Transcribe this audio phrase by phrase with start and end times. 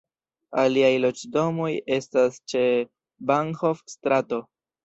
[0.61, 2.65] Aliaj loĝdomoj estas ĉe
[3.33, 4.43] Bahnhof-strato.